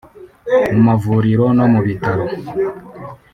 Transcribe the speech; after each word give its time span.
mu 0.73 0.79
mavuriro 0.87 1.45
no 1.57 1.65
mu 1.73 1.79
bitaro 1.87 2.25